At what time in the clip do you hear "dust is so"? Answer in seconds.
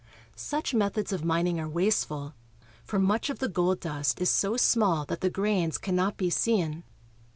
3.81-4.57